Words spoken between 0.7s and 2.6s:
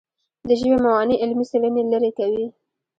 موانع علمي څېړنې لیرې کوي.